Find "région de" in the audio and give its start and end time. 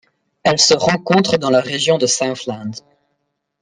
1.61-2.07